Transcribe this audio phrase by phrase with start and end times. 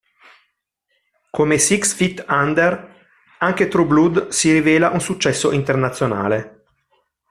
[1.29, 3.05] Come "Six Feet Under"
[3.37, 6.63] anche "True Blood" si rivela un successo internazionale.